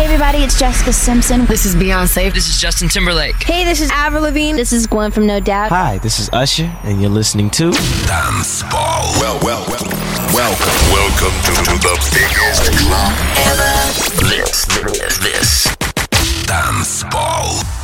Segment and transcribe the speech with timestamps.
[0.00, 1.44] Hey everybody, it's Jessica Simpson.
[1.44, 2.32] This is Beyonce.
[2.32, 3.42] This is Justin Timberlake.
[3.42, 4.56] Hey, this is Avril Lavigne.
[4.56, 5.68] This is Gwen from No Doubt.
[5.68, 7.70] Hi, this is Usher, and you're listening to
[8.06, 9.12] Dance Ball.
[9.20, 9.84] Well, well, well,
[10.32, 13.12] welcome, welcome to, to the biggest club
[13.44, 13.76] ever.
[14.24, 14.64] This,
[14.98, 17.79] this, this Dance Ball.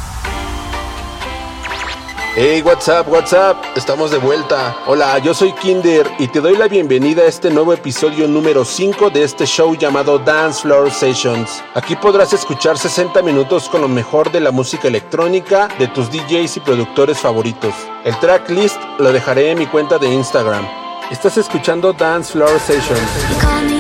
[2.39, 3.57] Hey, what's up, what's up?
[3.77, 4.77] Estamos de vuelta.
[4.87, 9.09] Hola, yo soy Kinder y te doy la bienvenida a este nuevo episodio número 5
[9.09, 11.65] de este show llamado Dance Floor Sessions.
[11.73, 16.59] Aquí podrás escuchar 60 minutos con lo mejor de la música electrónica de tus DJs
[16.59, 17.73] y productores favoritos.
[18.05, 20.69] El tracklist lo dejaré en mi cuenta de Instagram.
[21.11, 23.76] Estás escuchando Dance Floor Sessions.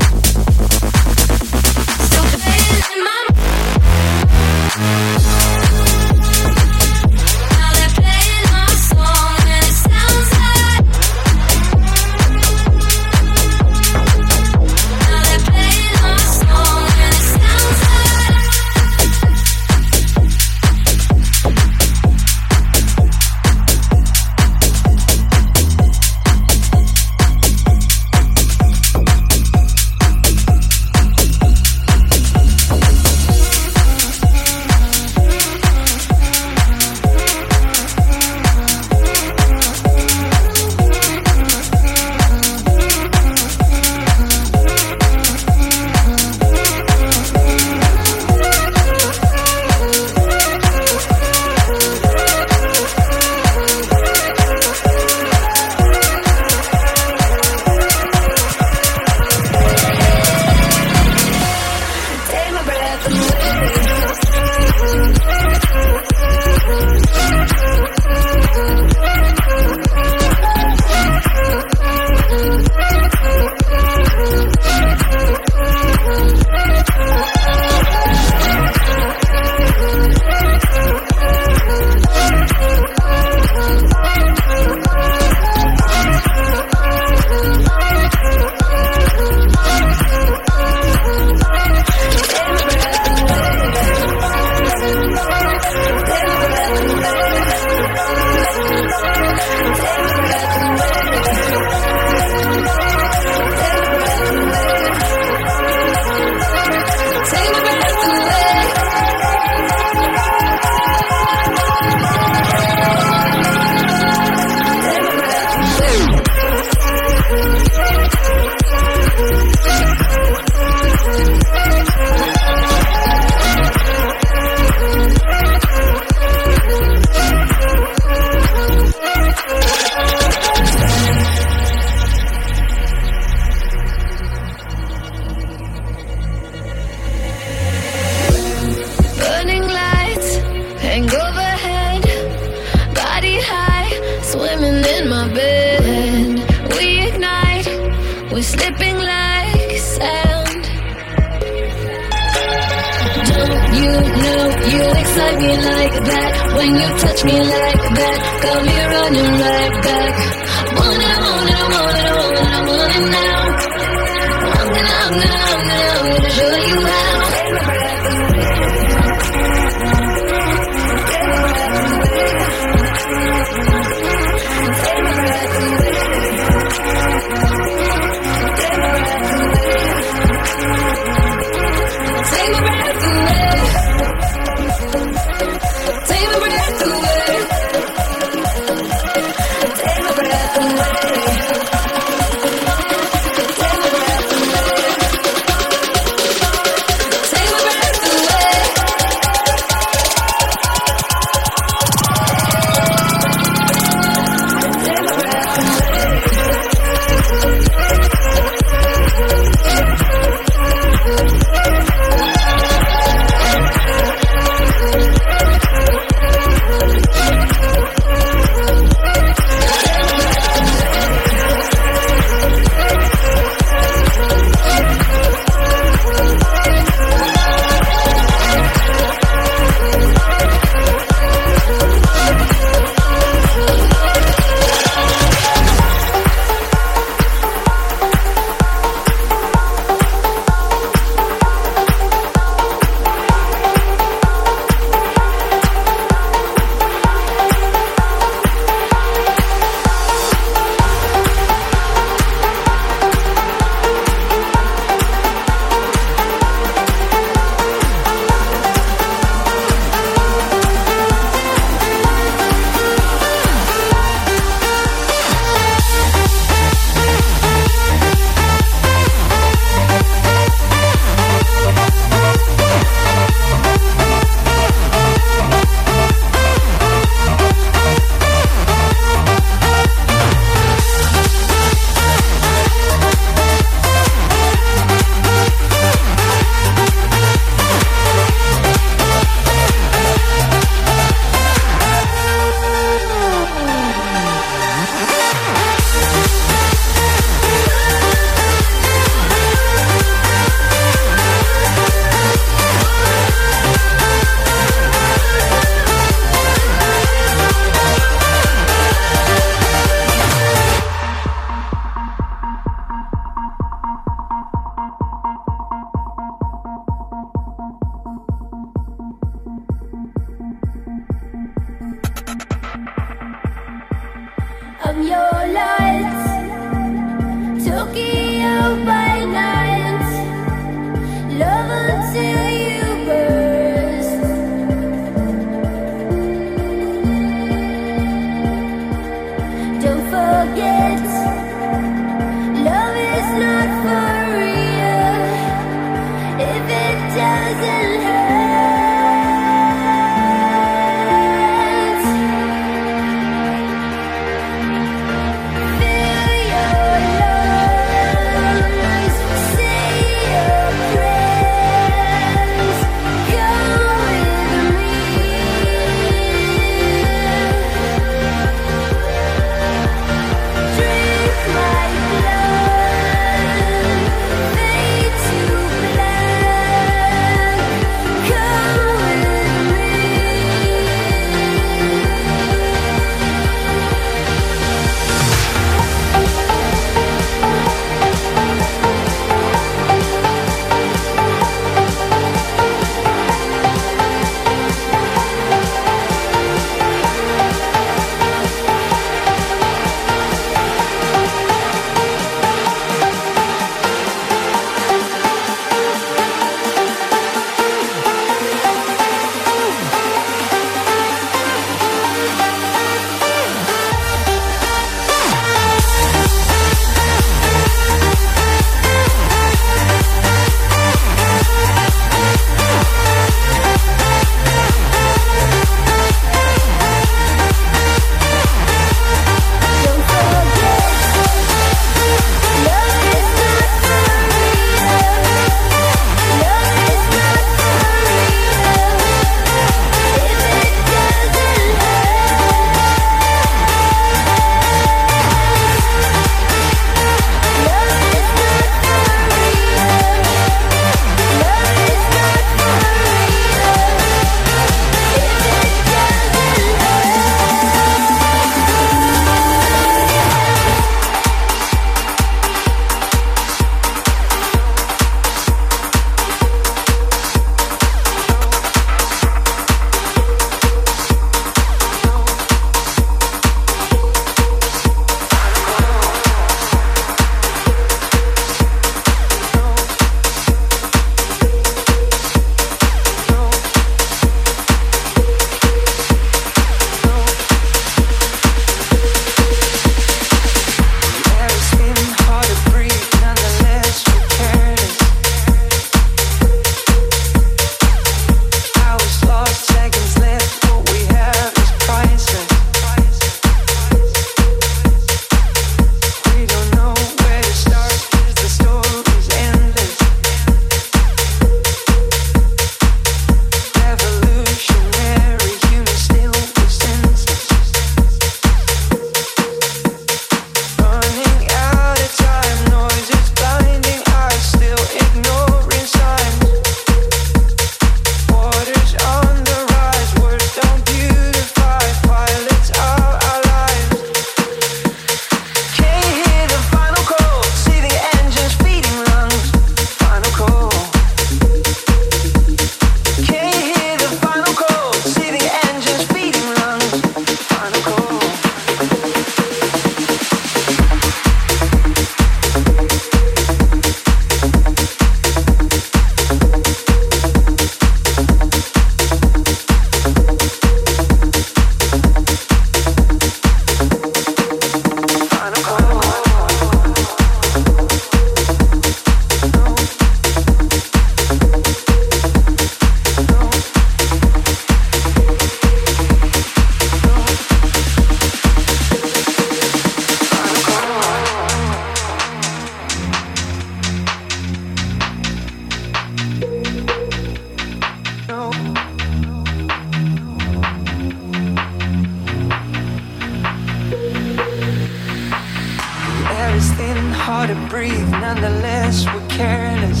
[597.46, 600.00] To breathe, nonetheless, we're careless.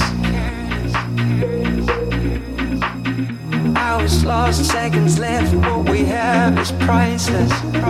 [3.76, 7.52] Hours lost, seconds left, what we have is priceless.
[7.62, 7.80] We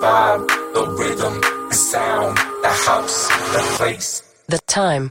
[0.00, 5.10] vibe, the rhythm, the sound, the house, the place, the time.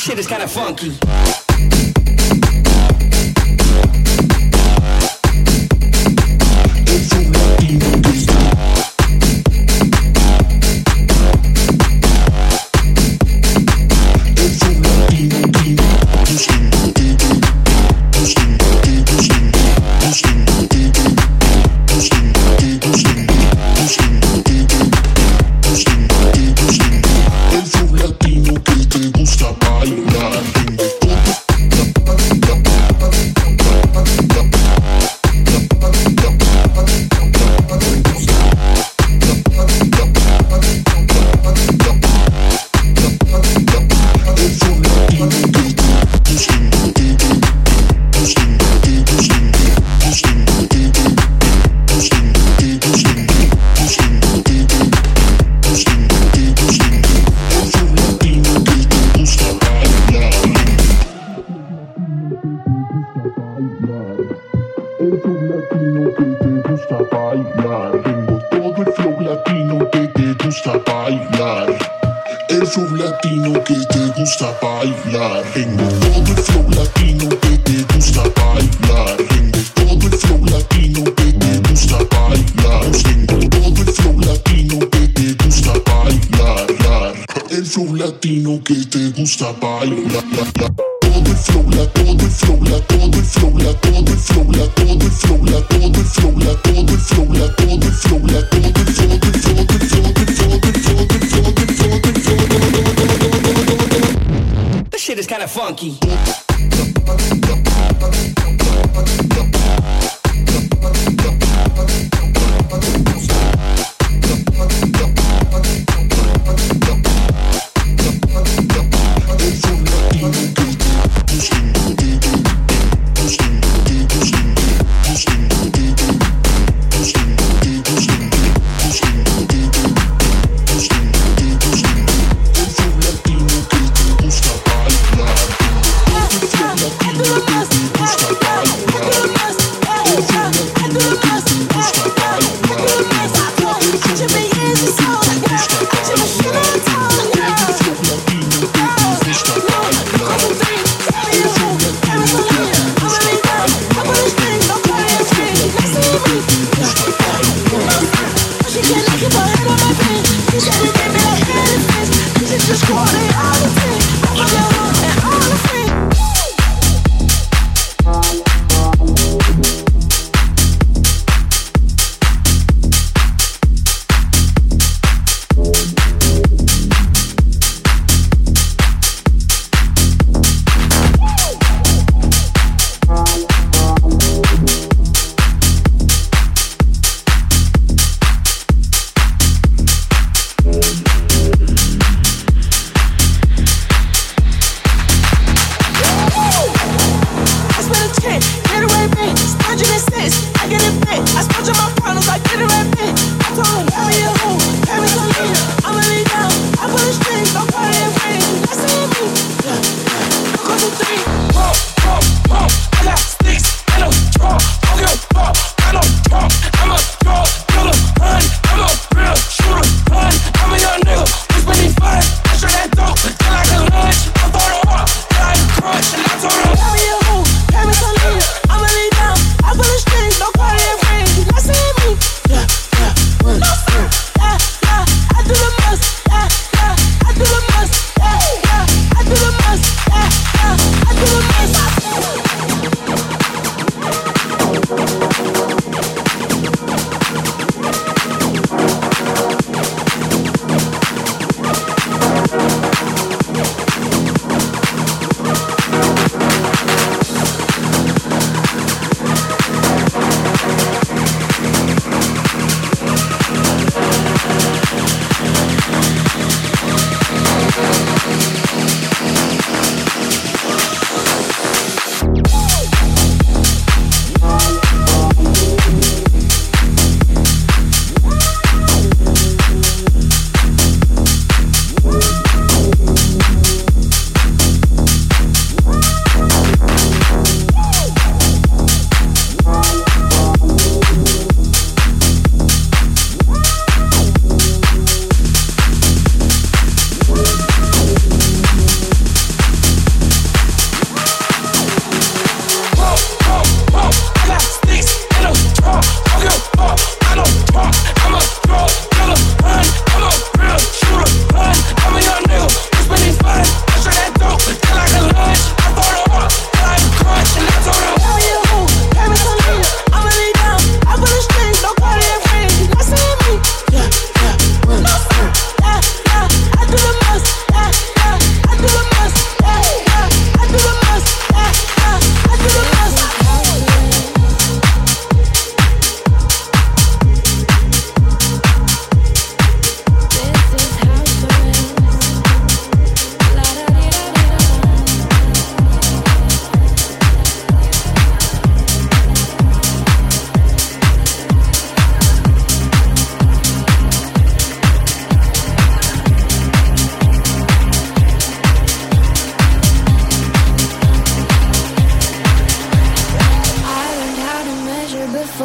[0.00, 1.39] this shit is kinda funky.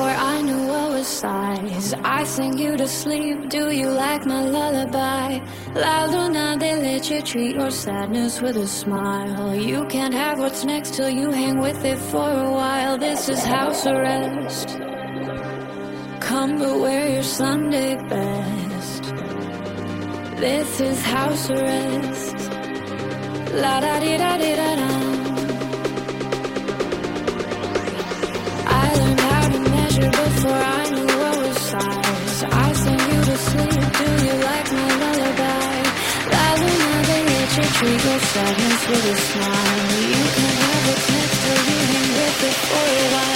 [0.06, 1.94] Before I knew what was size.
[2.04, 3.50] I sing you to sleep.
[3.50, 5.40] Do you like my lullaby?
[5.74, 9.56] La luna, they let you treat your sadness with a smile.
[9.56, 12.98] You can't have what's next till you hang with it for a while.
[13.00, 14.78] This is house arrest.
[16.20, 19.04] Come but wear your Sunday best.
[20.40, 22.38] This is house arrest.
[23.64, 25.05] La da di da di da da.
[34.76, 35.76] My lullaby?
[37.56, 40.02] You treat your sadness with a smile.
[40.02, 43.35] You can have what's next till you with it for a while.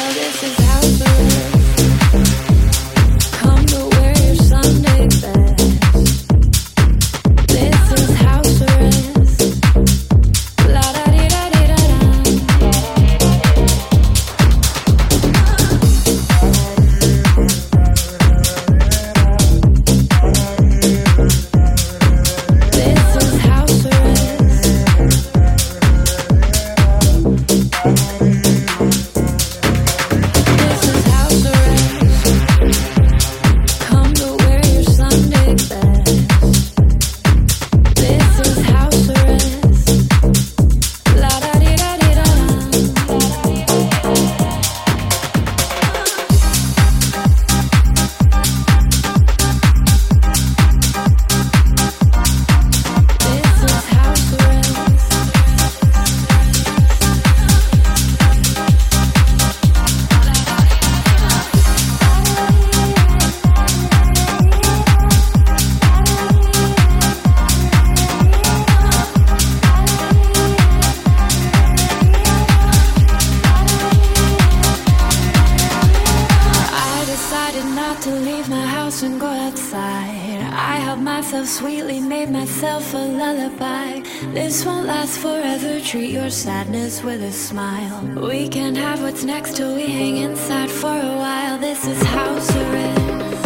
[78.89, 80.41] house and go outside.
[80.51, 84.01] I help myself sweetly, made myself a lullaby.
[84.33, 88.01] This won't last forever, treat your sadness with a smile.
[88.29, 91.59] We can have what's next till we hang inside for a while.
[91.59, 93.45] This is house arrest.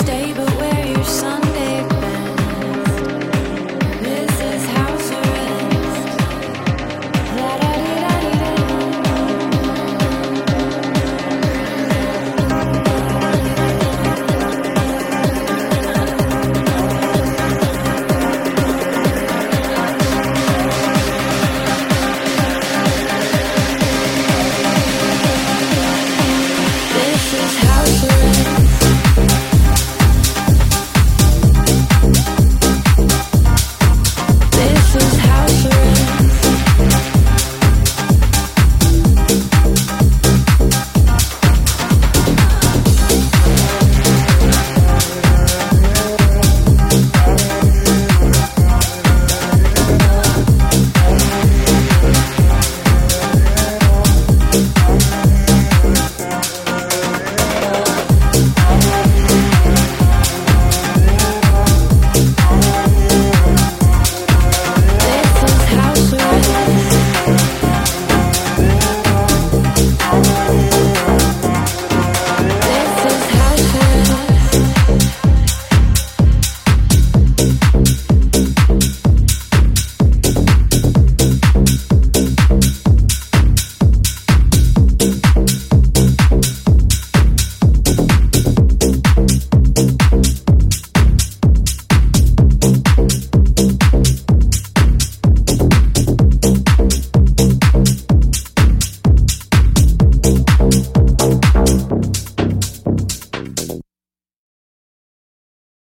[0.00, 1.51] Stay but wear your sun